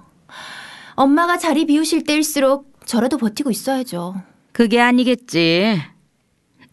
엄마가 0.96 1.38
자리 1.38 1.68
비우실 1.68 2.06
때일수록 2.06 2.74
저라도 2.88 3.20
버티고 3.20 3.52
있어야죠. 3.52 4.16
그게 4.60 4.82
아니겠지. 4.82 5.82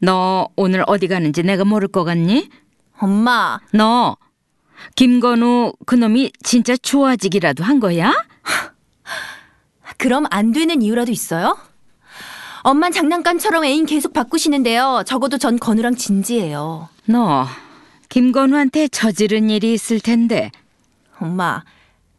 너 0.01 0.49
오늘 0.57 0.83
어디 0.89 1.07
가는지 1.07 1.45
내가 1.45 1.65
모를 1.65 1.87
것 1.87 2.03
같니? 2.03 2.51
엄마, 2.99 3.61
너 3.73 4.17
김건우 4.97 5.73
그놈이 5.87 6.33
진짜 6.43 6.77
좋아지기라도 6.77 7.63
한 7.63 7.79
거야? 7.79 8.13
그럼 9.99 10.27
안 10.31 10.51
되는 10.51 10.83
이유라도 10.83 11.13
있어요? 11.13 11.57
엄만 12.63 12.91
장난감처럼 12.91 13.65
애인 13.65 13.87
계속 13.87 14.13
바꾸시는데요. 14.13 15.05
적어도 15.07 15.39
전 15.39 15.57
건우랑 15.57 15.95
진지해요. 15.95 16.89
너 17.05 17.47
김건우한테 18.09 18.89
저지른 18.89 19.49
일이 19.49 19.73
있을 19.73 20.01
텐데 20.01 20.51
엄마, 21.21 21.63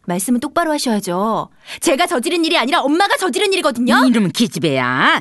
말씀은 0.06 0.40
똑바로 0.40 0.72
하셔야죠. 0.72 1.50
제가 1.82 2.08
저지른 2.08 2.46
일이 2.46 2.58
아니라 2.58 2.80
엄마가 2.84 3.18
저지른 3.18 3.52
일이거든요. 3.52 4.06
이름은 4.08 4.32
기집애야. 4.32 5.20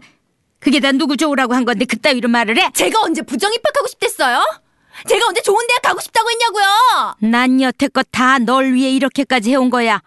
그게 0.66 0.80
다 0.80 0.90
누구 0.90 1.16
좋으라고 1.16 1.54
한 1.54 1.64
건데 1.64 1.84
그따위로 1.84 2.28
말을 2.28 2.58
해? 2.58 2.70
제가 2.74 3.00
언제 3.02 3.22
부정 3.22 3.54
입학하고 3.54 3.86
싶댔어요? 3.86 4.42
제가 5.08 5.26
언제 5.28 5.40
좋은 5.40 5.64
대학 5.68 5.80
가고 5.82 6.00
싶다고 6.00 6.28
했냐고요? 6.28 7.30
난 7.30 7.60
여태껏 7.60 8.04
다 8.10 8.40
널 8.40 8.72
위해 8.74 8.90
이렇게까지 8.90 9.52
해온 9.52 9.70
거야. 9.70 10.02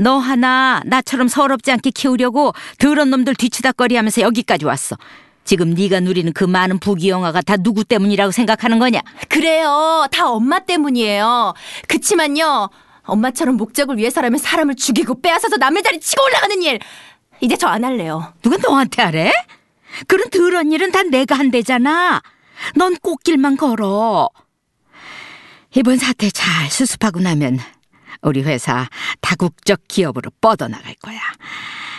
너 0.00 0.18
하나 0.18 0.82
나처럼 0.86 1.28
서럽지 1.28 1.70
않게 1.70 1.90
키우려고 1.90 2.52
더러운 2.80 3.10
놈들 3.10 3.36
뒤치다거리하면서 3.36 4.22
여기까지 4.22 4.64
왔어. 4.64 4.96
지금 5.44 5.70
네가 5.74 6.00
누리는 6.00 6.32
그 6.32 6.42
많은 6.42 6.80
부귀영화가 6.80 7.42
다 7.42 7.56
누구 7.56 7.84
때문이라고 7.84 8.32
생각하는 8.32 8.80
거냐? 8.80 9.00
그래요. 9.28 10.08
다 10.10 10.28
엄마 10.28 10.58
때문이에요. 10.58 11.54
그치만요. 11.86 12.70
엄마처럼 13.04 13.56
목적을 13.56 13.98
위해서라면 13.98 14.40
사람을 14.40 14.74
죽이고 14.74 15.20
빼앗아서 15.20 15.58
남의 15.58 15.84
자리 15.84 16.00
치고 16.00 16.24
올라가는 16.24 16.60
일. 16.60 16.80
이제 17.40 17.54
저 17.56 17.68
안 17.68 17.84
할래요. 17.84 18.32
누가 18.42 18.56
너한테 18.56 19.02
하래? 19.02 19.30
그런 20.06 20.28
더러운 20.30 20.72
일은 20.72 20.92
다 20.92 21.02
내가 21.02 21.38
한대잖아. 21.38 22.22
넌 22.74 22.96
꽃길만 22.96 23.56
걸어. 23.56 24.28
이번 25.74 25.98
사태 25.98 26.30
잘 26.30 26.70
수습하고 26.70 27.20
나면 27.20 27.58
우리 28.22 28.42
회사 28.42 28.88
다국적 29.20 29.82
기업으로 29.88 30.30
뻗어나갈 30.40 30.94
거야. 30.94 31.20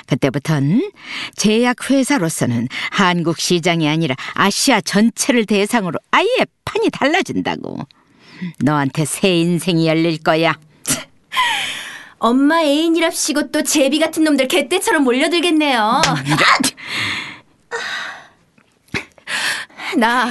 그때부턴 0.08 0.91
제약 1.35 1.90
회사로서는 1.90 2.69
한국 2.91 3.40
시장이 3.40 3.88
아니라 3.88 4.16
아시아 4.34 4.81
전체를 4.81 5.46
대상으로 5.46 6.00
아예 6.12 6.46
판이 6.66 6.90
달라진다고. 6.90 7.78
너한테 8.59 9.06
새 9.06 9.35
인생이 9.35 9.88
열릴 9.88 10.24
거야. 10.24 10.58
엄마 12.19 12.62
애인이랍시고 12.64 13.52
또 13.52 13.64
제비 13.64 14.00
같은 14.00 14.24
놈들 14.24 14.47
개떼처럼 14.47 15.03
몰려들겠네요. 15.03 16.02
나 19.97 20.29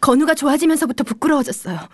건우가 0.00 0.34
좋아지면서부터 0.34 1.04
부끄러워졌어요. 1.04 1.88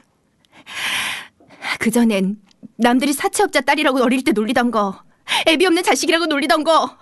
그전엔 1.79 2.37
남들이 2.77 3.13
사채업자 3.13 3.61
딸이라고 3.61 4.03
어릴 4.03 4.25
때 4.25 4.33
놀리던 4.33 4.71
거, 4.71 5.03
애비 5.47 5.67
없는 5.67 5.83
자식이라고 5.83 6.27
놀리던 6.27 6.65
거, 6.65 6.97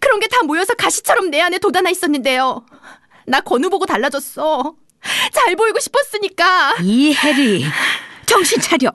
그런 0.00 0.20
게 0.20 0.26
다 0.28 0.42
모여서 0.42 0.74
가시처럼 0.74 1.30
내 1.30 1.40
안에 1.40 1.58
돋아나 1.58 1.90
있었는데요. 1.90 2.64
나 3.26 3.40
건우 3.40 3.70
보고 3.70 3.86
달라졌어. 3.86 4.74
잘 5.32 5.56
보이고 5.56 5.78
싶었으니까. 5.78 6.76
이 6.82 7.12
해리 7.14 7.64
정신 8.26 8.60
차려. 8.60 8.90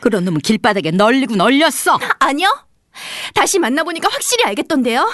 그런 0.00 0.24
놈은 0.24 0.40
길바닥에 0.40 0.90
널리고 0.92 1.36
널렸어. 1.36 1.98
아니요. 2.18 2.66
다시 3.34 3.58
만나보니까 3.58 4.08
확실히 4.08 4.44
알겠던데요. 4.44 5.10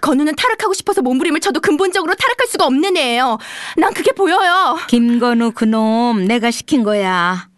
건우는 0.00 0.34
타락하고 0.36 0.74
싶어서 0.74 1.02
몸부림을 1.02 1.40
쳐도 1.40 1.60
근본적으로 1.60 2.14
타락할 2.14 2.46
수가 2.48 2.66
없는 2.66 2.96
애예요. 2.96 3.38
난 3.76 3.92
그게 3.94 4.12
보여요. 4.12 4.78
김건우 4.88 5.52
그놈 5.52 6.26
내가 6.26 6.50
시킨 6.50 6.82
거야. 6.82 7.48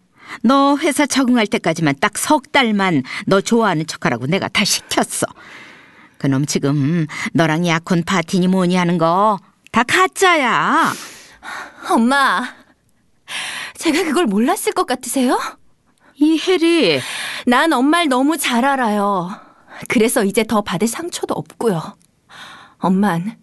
너 0.43 0.77
회사 0.77 1.05
적응할 1.05 1.47
때까지만 1.47 1.95
딱 1.99 2.17
석 2.17 2.51
달만 2.51 3.03
너 3.25 3.41
좋아하는 3.41 3.85
척하라고 3.87 4.27
내가 4.27 4.47
다 4.47 4.63
시켰어. 4.63 5.25
그놈 6.17 6.45
지금 6.45 7.07
너랑 7.33 7.65
약혼 7.67 8.03
파티니 8.03 8.47
뭐니 8.47 8.75
하는 8.75 8.97
거 8.97 9.39
다 9.71 9.83
가짜야. 9.83 10.91
엄마, 11.91 12.43
제가 13.77 14.03
그걸 14.03 14.25
몰랐을 14.25 14.73
것 14.73 14.85
같으세요? 14.87 15.39
이 16.15 16.39
해리 16.39 16.99
난 17.45 17.71
엄마를 17.71 18.09
너무 18.09 18.37
잘 18.37 18.65
알아요. 18.65 19.29
그래서 19.87 20.23
이제 20.23 20.43
더 20.43 20.61
받을 20.61 20.87
상처도 20.87 21.33
없고요. 21.35 21.95
엄만 22.79 23.37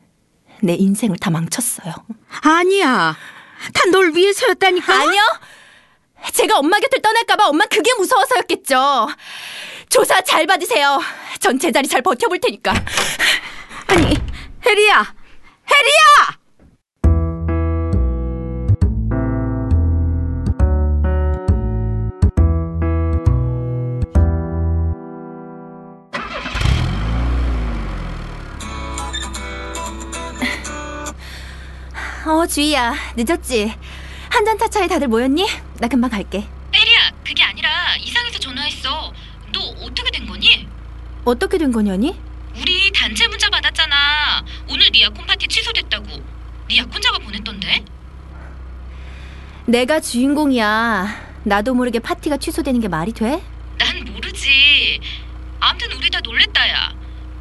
내 0.63 0.75
인생을 0.75 1.19
다 1.19 1.31
망쳤어요. 1.31 1.95
아니야. 2.43 3.17
다 3.75 3.85
널 3.91 4.15
위해서였다니까. 4.15 4.95
아니요. 4.95 5.23
제가 6.33 6.59
엄마 6.59 6.79
곁을 6.79 7.01
떠날까봐 7.03 7.47
엄마 7.49 7.65
그게 7.67 7.93
무서워서였겠죠. 7.95 9.09
조사 9.89 10.21
잘 10.23 10.47
받으세요. 10.47 11.01
전 11.41 11.59
제자리 11.59 11.87
잘 11.89 12.03
버텨볼 12.03 12.41
테니까. 12.41 12.73
아니 13.89 14.15
해리야, 14.67 15.15
해리야. 15.71 16.36
어, 32.27 32.47
주희야. 32.47 32.95
늦었지? 33.17 33.73
한잔 34.29 34.59
차차에 34.59 34.89
다들 34.89 35.07
모였니? 35.09 35.47
나 35.79 35.87
금방 35.89 36.11
갈게. 36.11 36.47
혜리야, 36.75 37.13
그게 37.25 37.43
아니라 37.45 37.97
이상해서 38.01 38.39
전화했어. 38.39 39.13
너 39.53 39.61
어떻게 39.83 40.11
된 40.11 40.27
거니? 40.27 40.67
어떻게 41.25 41.57
된 41.59 41.71
거냐니? 41.73 42.19
우리 42.61 42.91
단체 42.93 43.27
문자 43.29 43.49
받았잖아. 43.49 44.45
오늘 44.69 44.91
네 44.91 45.03
약혼 45.03 45.25
파티 45.27 45.47
취소됐다고. 45.47 46.07
네 46.69 46.79
약혼자가 46.79 47.19
보냈던데? 47.19 47.85
내가 49.67 50.01
주인공이야. 50.01 51.27
나도 51.45 51.75
모르게 51.75 52.01
파티가 52.01 52.39
취소되는 52.39 52.81
게 52.81 52.89
말이 52.89 53.13
돼? 53.13 53.43
난 53.79 54.05
모르지. 54.05 55.01
아무튼 55.61 55.93
우리 55.93 56.11
다 56.11 56.21
놀랬다, 56.21 56.69
야. 56.71 56.93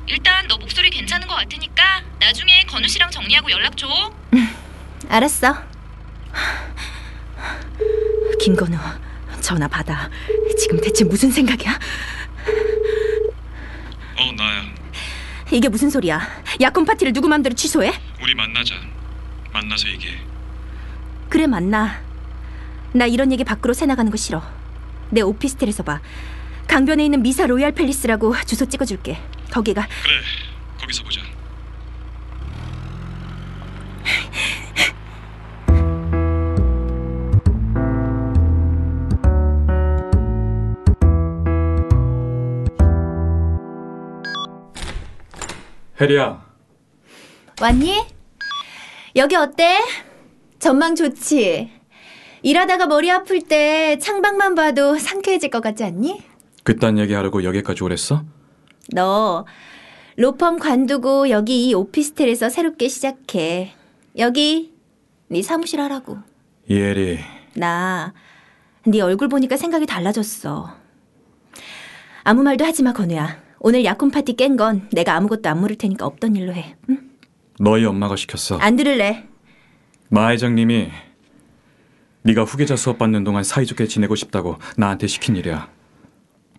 일단 0.08 0.48
너 0.48 0.58
목소리 0.58 0.90
괜찮은 0.92 1.28
것 1.28 1.34
같으니까 1.36 2.04
나중에 2.20 2.64
건우 2.66 2.88
씨랑 2.88 3.10
정리하고 3.10 3.50
연락 3.50 3.76
줘. 3.78 3.88
알았어. 5.10 5.56
김건우, 8.40 8.78
전화 9.42 9.68
받아. 9.68 10.10
지금 10.58 10.80
대체 10.80 11.04
무슨 11.04 11.32
생각이야? 11.32 11.72
어 14.18 14.32
나야 14.38 14.64
이게 15.52 15.68
무슨 15.68 15.90
소리야? 15.90 16.22
약혼 16.62 16.86
파티를 16.86 17.12
누구 17.14 17.28
맘대로 17.28 17.54
취소해? 17.54 17.92
우리 18.22 18.34
만나자 18.34 18.76
만나서 19.52 19.90
얘기해 19.90 20.18
그래 21.30 21.48
만나. 21.48 22.02
나 22.94 23.06
이런 23.06 23.32
얘기 23.32 23.44
밖으로 23.44 23.74
새 23.74 23.86
나가는 23.86 24.10
거 24.10 24.16
싫어. 24.18 24.42
내 25.10 25.22
오피스텔에서 25.22 25.84
봐. 25.84 26.00
강변에 26.68 27.04
있는 27.06 27.22
미사 27.22 27.46
로얄 27.46 27.74
팰리스라고 27.74 28.36
주소 28.46 28.66
찍어줄게. 28.68 29.20
거기가 29.52 29.86
그래 30.04 30.14
거기서 30.80 31.04
보자 31.04 31.22
혜리야, 46.06 46.40
왔니? 47.60 48.06
여기 49.16 49.36
어때? 49.36 49.80
전망 50.60 50.94
좋지? 50.94 51.72
일하다가 52.44 52.86
머리 52.86 53.10
아플 53.10 53.42
때 53.42 53.98
창밖만 53.98 54.54
봐도 54.54 55.00
상쾌해질 55.00 55.50
것 55.50 55.62
같지 55.64 55.84
않니? 55.84 56.22
그딴 56.64 57.00
얘기하려고 57.00 57.44
여기까지 57.44 57.84
오랬어? 57.84 58.24
너 58.94 59.48
로펌 60.18 60.58
관두고 60.58 61.32
여기 61.32 61.68
이 61.70 61.74
오피스텔에서 61.74 62.50
새롭게 62.50 62.88
시작해. 62.88 63.74
여기 64.20 64.76
네 65.28 65.42
사무실 65.42 65.82
하라고. 65.82 66.20
이혜리, 66.70 67.18
나 67.56 68.14
네 68.86 69.02
얼굴 69.02 69.28
보니까 69.28 69.58
생각이 69.58 69.88
달라졌어. 69.88 70.72
아무 72.24 72.44
말도 72.44 72.64
하지 72.64 72.84
마, 72.84 72.94
건우야. 72.94 73.44
오늘 73.68 73.84
약혼 73.84 74.12
파티 74.12 74.34
깬 74.36 74.58
건 74.58 74.88
내가 74.92 75.16
아무것도 75.16 75.50
안 75.50 75.60
물을 75.60 75.76
테니까 75.76 76.06
없던 76.06 76.36
일로 76.36 76.54
해. 76.54 76.76
응? 76.88 77.00
너희 77.60 77.84
엄마가 77.84 78.16
시켰어. 78.16 78.60
안 78.60 78.76
들을래. 78.76 79.26
마 80.10 80.30
회장님이 80.30 80.92
네가 82.22 82.44
후계자 82.44 82.76
수업 82.76 83.00
받는 83.00 83.24
동안 83.24 83.44
사이좋게 83.44 83.88
지내고 83.88 84.14
싶다고 84.16 84.58
나한테 84.78 85.08
시킨 85.08 85.36
일이야. 85.36 85.68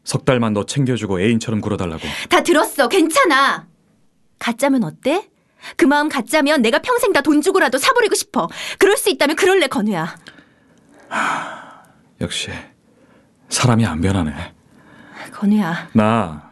석 0.02 0.24
달만 0.24 0.52
너 0.52 0.66
챙겨주고 0.66 1.20
애인처럼 1.20 1.60
굴어달라고. 1.60 2.02
다 2.28 2.42
들었어. 2.42 2.88
괜찮아. 2.88 3.68
가짜면 4.40 4.82
어때? 4.82 5.28
그 5.76 5.84
마음 5.84 6.08
가짜면 6.08 6.60
내가 6.60 6.80
평생 6.80 7.12
다 7.12 7.20
돈 7.20 7.40
주고라도 7.40 7.78
사버리고 7.78 8.16
싶어. 8.16 8.48
그럴 8.80 8.96
수 8.96 9.10
있다면 9.10 9.36
그럴래, 9.36 9.68
건우야. 9.68 10.16
역시 12.20 12.50
사람이 13.48 13.86
안 13.86 14.00
변하네. 14.00 14.32
건우야. 15.32 15.88
나 15.92 16.45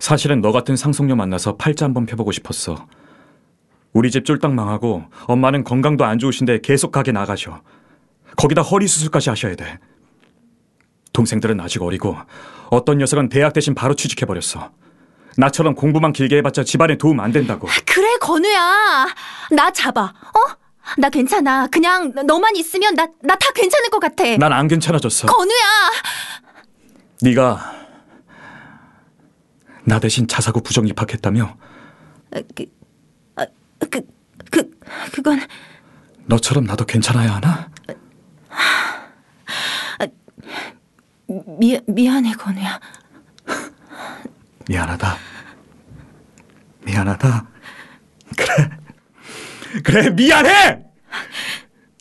사실은 0.00 0.40
너 0.40 0.50
같은 0.50 0.74
상속녀 0.76 1.14
만나서 1.14 1.56
팔자 1.56 1.84
한번 1.84 2.06
펴보고 2.06 2.32
싶었어. 2.32 2.86
우리 3.92 4.10
집 4.10 4.24
쫄딱 4.24 4.52
망하고 4.54 5.04
엄마는 5.26 5.62
건강도 5.62 6.04
안 6.04 6.18
좋으신데 6.18 6.60
계속 6.62 6.90
가게 6.90 7.12
나가셔. 7.12 7.60
거기다 8.36 8.62
허리 8.62 8.88
수술까지 8.88 9.28
하셔야 9.30 9.54
돼. 9.54 9.78
동생들은 11.12 11.60
아직 11.60 11.82
어리고 11.82 12.16
어떤 12.70 12.98
녀석은 12.98 13.28
대학 13.28 13.52
대신 13.52 13.74
바로 13.74 13.94
취직해버렸어. 13.94 14.70
나처럼 15.36 15.74
공부만 15.74 16.12
길게 16.12 16.38
해봤자 16.38 16.64
집안에 16.64 16.96
도움 16.96 17.20
안 17.20 17.30
된다고. 17.32 17.68
그래, 17.86 18.16
건우야. 18.20 19.06
나 19.52 19.70
잡아. 19.70 20.02
어? 20.02 20.60
나 20.98 21.08
괜찮아. 21.10 21.66
그냥 21.68 22.12
너만 22.26 22.56
있으면 22.56 22.94
나 22.94 23.06
나 23.22 23.36
다 23.36 23.52
괜찮을 23.54 23.90
것 23.90 23.98
같아. 24.00 24.24
난 24.38 24.52
안 24.52 24.66
괜찮아졌어. 24.66 25.26
건우야. 25.26 25.90
네가 27.22 27.79
나 29.90 29.98
대신 29.98 30.28
자사고 30.28 30.60
부정 30.60 30.86
입학했다며 30.86 31.56
아, 32.30 32.40
그, 32.54 32.64
아, 33.34 33.44
그, 33.90 34.00
그, 34.48 34.70
그건 35.10 35.40
너처럼 36.26 36.62
나도 36.64 36.84
괜찮아야 36.86 37.34
하나? 37.34 37.68
미, 41.58 41.80
미안해, 41.88 42.32
건우야. 42.34 42.80
미안하다. 44.68 45.16
미안하다. 46.84 47.48
그래. 48.36 48.70
그래, 49.84 50.10
미안해! 50.10 50.84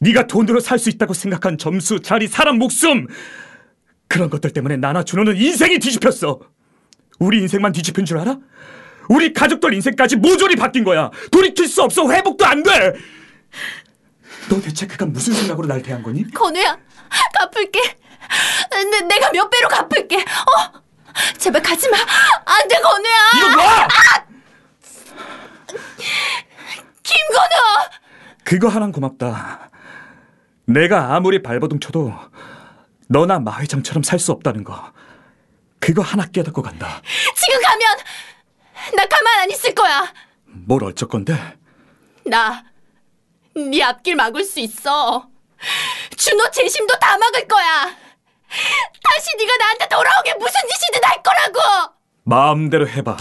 네가 0.02 0.28
돈으로 0.28 0.60
살 0.60 0.78
수 0.80 0.90
있다고 0.90 1.14
생각한 1.16 1.58
점수, 1.58 2.02
자리, 2.02 2.28
사람 2.28 2.58
목숨! 2.60 3.08
그런 4.08 4.30
것들 4.30 4.52
때문에 4.52 4.78
나나 4.78 5.04
준호는 5.04 5.38
인생이 5.38 5.78
뒤집혔어! 5.80 6.40
우리 7.20 7.40
인생만 7.40 7.72
뒤집힌 7.74 8.06
줄 8.06 8.18
알아? 8.20 8.38
우리 9.10 9.34
가족들 9.34 9.74
인생까지 9.74 10.16
모조리 10.18 10.56
바뀐 10.56 10.84
거야! 10.84 11.10
돌이킬 11.32 11.68
수 11.68 11.82
없어! 11.84 12.10
회복도 12.10 12.46
안 12.46 12.64
돼! 12.64 12.94
너 14.50 14.60
대체 14.62 14.88
그가 14.88 15.06
무슨 15.06 15.34
생각으로 15.34 15.68
날 15.68 15.82
대한 15.82 16.02
거니? 16.02 16.30
건우야, 16.32 16.78
갚을게. 17.40 17.80
내, 18.92 19.02
내가 19.02 19.32
몇 19.32 19.50
배로 19.50 19.68
갚을게. 19.68 20.18
어? 20.18 20.80
제발 21.38 21.62
가지 21.62 21.90
마. 21.90 21.98
안 21.98 22.68
돼, 22.68 22.76
건우야. 22.80 23.16
이거 23.38 23.56
놔! 23.56 23.88
김건우! 27.04 27.90
그거 28.44 28.68
하나는 28.68 28.92
고맙다. 28.92 29.70
내가 30.66 31.16
아무리 31.16 31.42
발버둥 31.42 31.80
쳐도 31.80 32.14
너나 33.08 33.40
마 33.40 33.60
회장처럼 33.60 34.04
살 34.04 34.20
수 34.20 34.32
없다는 34.32 34.64
거. 34.64 34.92
그거 35.80 36.02
하나 36.02 36.26
깨닫고 36.26 36.62
간다. 36.62 37.02
지금 37.36 37.62
가면 37.62 37.98
나 38.96 39.06
가만 39.06 39.40
안 39.40 39.52
있을 39.52 39.74
거야. 39.74 40.12
뭘 40.46 40.84
어쩔 40.84 41.08
건데? 41.10 41.36
나 42.26 42.64
네 43.56 43.84
앞길 43.84 44.16
막을 44.16 44.44
수 44.44 44.60
있어. 44.60 45.28
준호 46.16 46.52
재심도 46.52 46.98
다 47.00 47.18
막을 47.18 47.48
거야. 47.48 47.84
다시 49.04 49.36
네가 49.38 49.58
나한테 49.58 49.88
돌아오게 49.90 50.34
무슨 50.36 50.54
짓이든 50.70 51.02
할 51.04 51.22
거라고. 51.22 51.94
마음대로 52.24 52.88
해봐. 52.88 53.18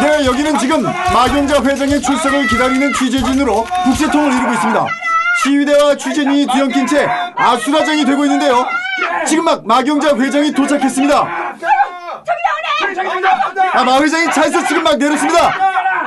네, 0.00 0.24
여기는 0.26 0.58
지금 0.58 0.82
마경자 1.12 1.62
회장의 1.62 2.00
출석을 2.00 2.46
기다리는 2.46 2.92
취재진으로 2.94 3.66
북새통을 3.84 4.32
이루고 4.32 4.52
있습니다. 4.54 4.86
시위대와 5.42 5.94
취재진이 5.96 6.46
뒤엉킨 6.46 6.86
채 6.86 7.06
아수라장이 7.36 8.04
되고 8.04 8.24
있는데요. 8.24 8.66
지금 9.26 9.44
막 9.44 9.60
마경자 9.66 10.16
회장이 10.16 10.52
도착했습니다. 10.52 11.16
아, 13.74 13.84
마 13.84 14.00
회장이 14.00 14.30
차에서 14.32 14.64
지금 14.66 14.82
막 14.82 14.96
내렸습니다. 14.96 15.52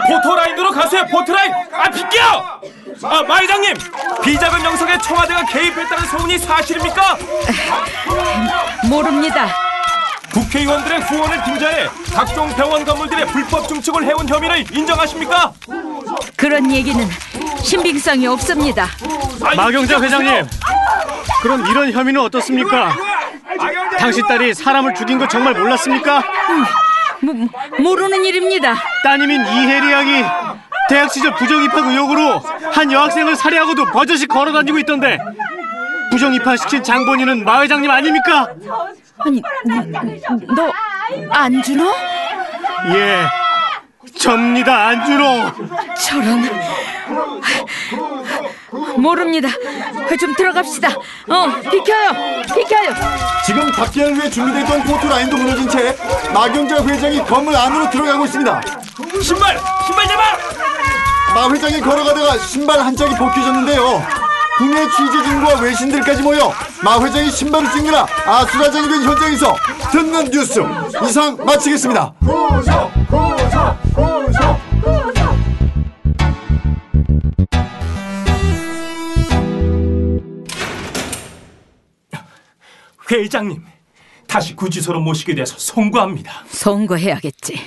포토라인으로 0.07 0.71
가세요 0.71 1.03
포토라인 1.11 1.51
아 1.71 1.89
비켜 1.89 2.19
아 3.03 3.23
마 3.27 3.37
회장님 3.39 3.75
비자금 4.23 4.63
영석에 4.63 4.97
청와대가 4.99 5.45
개입했다는 5.45 6.05
소문이 6.07 6.37
사실입니까 6.39 7.17
모릅니다. 8.89 9.47
국회의원들의 10.33 10.99
후원을 11.01 11.43
빙자해 11.43 11.87
각종 12.13 12.49
병원 12.55 12.85
건물들의 12.85 13.27
불법 13.27 13.67
증축을 13.67 14.03
해온 14.05 14.27
혐의를 14.27 14.65
인정하십니까 14.71 15.53
그런 16.35 16.71
얘기는 16.71 17.07
신빙성이 17.63 18.27
없습니다. 18.27 18.87
마경자 19.55 20.01
회장님, 20.01 20.47
그럼 21.41 21.65
이런 21.67 21.91
혐의는 21.91 22.21
어떻습니까? 22.21 22.95
당신 23.99 24.25
딸이 24.27 24.53
사람을 24.53 24.95
죽인 24.95 25.19
거 25.19 25.27
정말 25.27 25.53
몰랐습니까? 25.53 26.23
모, 27.21 27.33
모르는 27.79 28.25
일입니다. 28.25 28.75
따님인 29.03 29.41
이혜리 29.45 29.91
양이 29.91 30.23
대학 30.89 31.11
시절 31.11 31.35
부정 31.35 31.63
입학 31.63 31.85
의혹으로 31.85 32.39
한 32.73 32.91
여학생을 32.91 33.35
살해하고도 33.35 33.85
버젓이 33.85 34.25
걸어다니고 34.25 34.79
있던데 34.79 35.19
부정 36.11 36.33
입학시킨 36.33 36.83
장본인은 36.83 37.45
마 37.45 37.61
회장님 37.61 37.89
아닙니까? 37.89 38.47
아니, 39.19 39.41
너 40.55 40.71
안준호? 41.31 41.85
예, 42.93 43.25
접니다 44.17 44.87
안준호. 44.87 45.51
저런 45.95 46.49
모릅니다. 48.97 49.49
좀 50.19 50.35
들어갑시다. 50.35 50.89
어, 50.89 51.47
비켜요, 51.71 52.09
비켜요. 52.53 52.93
지금 53.45 53.71
닫기를 53.71 54.15
위해 54.15 54.29
준비됐던 54.29 54.83
포토라인도 54.83 55.37
무너진 55.37 55.67
채 55.69 55.95
마경자 56.33 56.83
회장이 56.85 57.19
건물 57.25 57.55
안으로 57.55 57.89
들어가고 57.89 58.25
있습니다. 58.25 58.61
신발! 59.23 59.57
신발 59.85 60.07
잡아! 60.07 60.23
마 61.33 61.49
회장이 61.49 61.79
걸어가다가 61.79 62.37
신발 62.39 62.79
한 62.81 62.95
짝이 62.95 63.15
벗겨졌는데요. 63.15 64.30
국내 64.61 64.87
취재진과 64.89 65.59
외신들까지 65.59 66.21
모여 66.21 66.53
마 66.83 67.03
회장이 67.03 67.31
신발을 67.31 67.71
찍느라 67.71 68.05
아수라장이 68.27 68.87
된 68.89 69.01
현장에서 69.01 69.55
듣는 69.91 70.29
뉴스 70.29 70.59
이상 71.03 71.35
마치겠습니다. 71.43 72.13
회장님, 83.09 83.65
다시 84.27 84.55
구치소로 84.55 84.99
모시게 85.01 85.33
돼서 85.33 85.55
송구합니다. 85.57 86.43
선거해야겠지. 86.47 87.59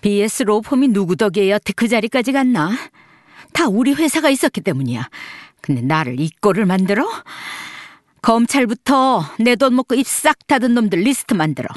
BS 0.00 0.44
로펌이 0.44 0.88
누구 0.88 1.16
덕에 1.16 1.50
여태 1.50 1.72
그 1.72 1.88
자리까지 1.88 2.30
갔나? 2.30 2.70
다 3.52 3.66
우리 3.66 3.92
회사가 3.94 4.30
있었기 4.30 4.60
때문이야. 4.60 5.08
근데 5.60 5.80
나를 5.82 6.20
이 6.20 6.30
꼴을 6.40 6.66
만들어? 6.66 7.06
검찰부터 8.22 9.24
내 9.40 9.56
돈 9.56 9.76
먹고 9.76 9.94
입 9.94 10.06
싹 10.06 10.46
닫은 10.46 10.74
놈들 10.74 11.00
리스트 11.00 11.34
만들어. 11.34 11.68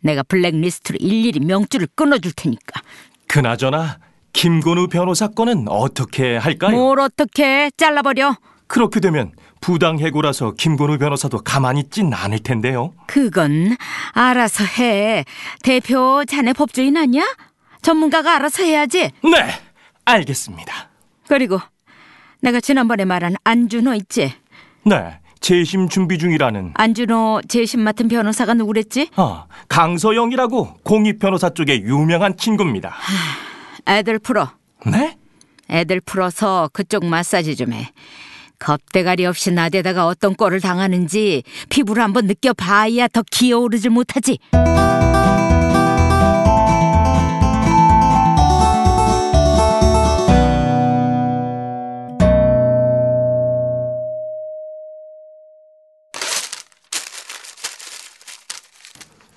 내가 0.00 0.22
블랙리스트로 0.22 0.98
일일이 1.00 1.40
명줄을 1.40 1.88
끊어줄 1.94 2.32
테니까. 2.32 2.80
그나저나 3.28 3.98
김건우 4.32 4.88
변호사 4.88 5.28
건은 5.28 5.66
어떻게 5.68 6.36
할까요? 6.36 6.72
뭘 6.76 7.00
어떻게 7.00 7.70
잘라버려? 7.76 8.36
그렇게 8.66 9.00
되면 9.00 9.32
부당 9.60 9.98
해고라서 9.98 10.52
김건우 10.52 10.98
변호사도 10.98 11.38
가만히 11.38 11.80
있진 11.80 12.12
않을 12.12 12.40
텐데요. 12.40 12.92
그건 13.06 13.76
알아서 14.12 14.64
해. 14.64 15.24
대표 15.62 16.24
자네 16.26 16.52
법조인 16.52 16.96
아니야? 16.96 17.24
전문가가 17.82 18.34
알아서 18.36 18.62
해야지. 18.64 19.10
네, 19.22 19.46
알겠습니다. 20.04 20.90
그리고 21.28 21.58
내가 22.40 22.60
지난번에 22.60 23.04
말한 23.04 23.36
안준호 23.44 23.94
있지? 23.94 24.32
네, 24.84 25.18
재심 25.40 25.88
준비 25.88 26.18
중이라는 26.18 26.72
안준호 26.74 27.42
재심 27.48 27.80
맡은 27.80 28.08
변호사가 28.08 28.54
누구랬지? 28.54 29.10
아, 29.16 29.46
강서영이라고 29.68 30.78
공익 30.82 31.18
변호사 31.18 31.50
쪽에 31.50 31.80
유명한 31.80 32.36
친구입니다. 32.36 32.94
애들 33.88 34.18
풀어. 34.18 34.50
네? 34.86 35.16
애들 35.70 36.00
풀어서 36.00 36.70
그쪽 36.72 37.04
마사지 37.06 37.56
좀 37.56 37.72
해. 37.72 37.90
겁대가리 38.58 39.26
없이 39.26 39.50
나대다가 39.50 40.06
어떤 40.06 40.34
꼴을 40.34 40.60
당하는지 40.60 41.42
피부를 41.68 42.02
한번 42.02 42.26
느껴봐야 42.26 43.08
더 43.08 43.22
기어오르질 43.30 43.90
못하지. 43.90 44.38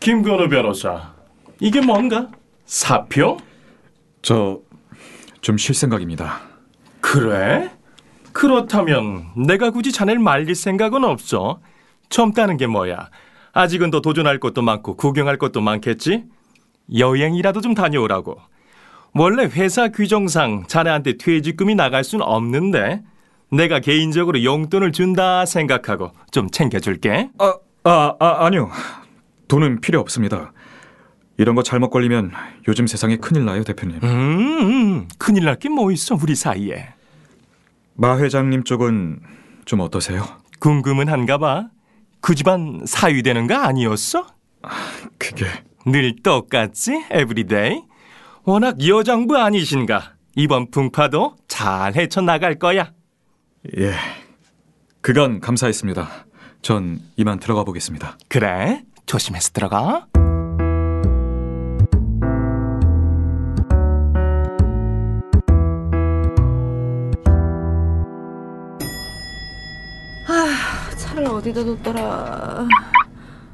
김건우 0.09 0.49
변호사, 0.49 1.13
이게 1.59 1.81
뭔가? 1.81 2.29
사표? 2.65 3.37
저 4.23 4.59
좀 5.41 5.55
쉴 5.55 5.75
생각입니다. 5.75 6.41
그래? 6.99 7.69
그렇다면 8.33 9.27
내가 9.35 9.69
굳이 9.69 9.91
자네를 9.91 10.19
말릴 10.19 10.55
생각은 10.55 11.03
없어. 11.03 11.59
젊다는 12.09 12.57
게 12.57 12.65
뭐야? 12.65 13.11
아직은 13.53 13.91
더 13.91 14.01
도전할 14.01 14.39
것도 14.39 14.63
많고 14.63 14.95
구경할 14.95 15.37
것도 15.37 15.61
많겠지? 15.61 16.23
여행이라도 16.97 17.61
좀 17.61 17.75
다녀오라고. 17.75 18.35
원래 19.13 19.43
회사 19.43 19.89
규정상 19.89 20.65
자네한테 20.65 21.17
퇴직금이 21.17 21.75
나갈 21.75 22.03
순 22.03 22.23
없는데 22.23 23.03
내가 23.51 23.79
개인적으로 23.79 24.43
용돈을 24.43 24.91
준다 24.91 25.45
생각하고 25.45 26.13
좀 26.31 26.49
챙겨줄게. 26.49 27.29
아, 27.37 27.53
아, 27.83 28.15
아 28.19 28.45
아니요. 28.47 28.71
돈은 29.49 29.81
필요 29.81 29.99
없습니다. 29.99 30.53
이런 31.37 31.55
거 31.55 31.63
잘못 31.63 31.89
걸리면 31.89 32.31
요즘 32.67 32.87
세상에 32.87 33.17
큰일 33.17 33.45
나요, 33.45 33.63
대표님. 33.63 33.99
음, 34.03 35.07
큰일 35.17 35.45
날 35.45 35.55
게 35.57 35.69
뭐 35.69 35.91
있어 35.91 36.15
우리 36.21 36.35
사이에. 36.35 36.93
마 37.95 38.17
회장님 38.17 38.63
쪽은 38.63 39.19
좀 39.65 39.79
어떠세요? 39.81 40.23
궁금은 40.59 41.09
한가 41.09 41.37
봐. 41.37 41.69
그 42.21 42.35
집안 42.35 42.81
사위 42.85 43.23
되는 43.23 43.47
거 43.47 43.55
아니었어? 43.55 44.27
그게 45.17 45.45
늘 45.85 46.15
똑같지? 46.21 47.03
Everyday. 47.09 47.81
워낙 48.43 48.85
여장부 48.85 49.37
아니신가? 49.37 50.13
이번 50.35 50.69
풍파도 50.71 51.35
잘 51.47 51.95
헤쳐나갈 51.95 52.59
거야. 52.59 52.91
예. 53.77 53.93
그간 55.01 55.39
감사했습니다. 55.39 56.07
전 56.61 56.99
이만 57.15 57.39
들어가 57.39 57.63
보겠습니다. 57.63 58.17
그래, 58.27 58.83
조심해서 59.09 59.49
들어가. 59.53 60.07
차를 70.95 71.25
어디다 71.25 71.63
뒀더라. 71.63 72.67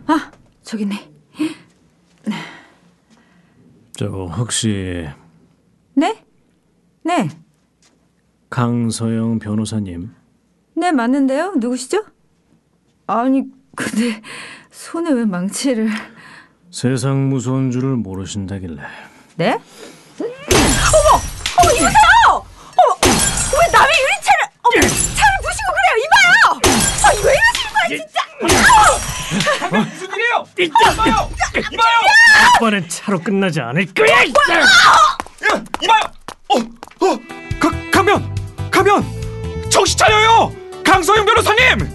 아, 0.08 0.32
저기 0.62 0.84
있네. 0.84 1.10
저 3.94 4.08
혹시 4.08 5.08
네? 5.94 6.22
네. 7.04 7.30
강서영 8.50 9.40
변호사님 9.40 10.14
네, 10.76 10.92
맞는데요. 10.92 11.54
누구시죠? 11.56 12.04
아니, 13.08 13.44
근데 13.74 14.22
손에 14.76 15.12
왜 15.12 15.24
망치를... 15.26 15.90
세상 16.70 17.30
무서운 17.30 17.72
줄을 17.72 17.96
모르신다길래 17.96 18.82
네? 19.38 19.52
어머! 19.52 19.62
어머, 21.58 21.72
이보세요! 21.72 21.94
어머! 22.28 22.46
왜 23.02 23.72
남의 23.72 23.92
유리차를... 24.02 24.40
어머! 24.64 24.82
차를 24.82 25.36
부시고 25.44 25.70
그래요! 25.72 25.96
이봐요! 26.04 26.36
아, 27.06 27.08
왜 27.24 27.32
이러시는 27.32 27.68
거야, 27.74 27.86
진짜! 27.90 28.16
아우! 29.72 29.86
무슨 29.86 30.04
일이에요? 30.14 30.36
이봐요! 30.60 31.32
이봐요! 31.72 31.96
아빠는 32.56 32.90
차로 32.90 33.20
끝나지 33.20 33.62
않을 33.62 33.94
거야! 33.94 34.24
이봐요! 34.24 34.64
어, 36.50 36.54
어, 36.58 37.20
가, 37.60 37.72
가면! 37.92 38.36
가면! 38.70 39.70
정신 39.70 39.98
차려요! 39.98 40.54
강서영 40.84 41.26
변호사님! 41.26 41.95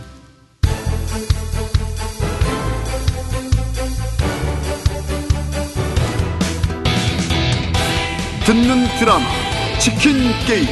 듣는 8.51 8.85
드라마 8.99 9.25
치킨 9.79 10.13
게임 10.45 10.67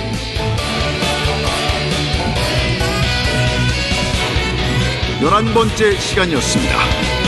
열한 5.21 5.53
번째 5.53 5.97
시간이었습니다. 5.97 7.18